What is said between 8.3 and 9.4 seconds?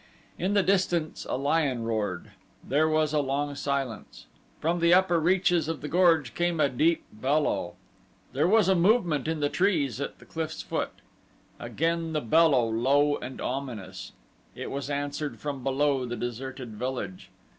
There was a movement